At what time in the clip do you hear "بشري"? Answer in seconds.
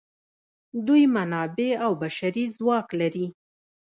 2.03-2.45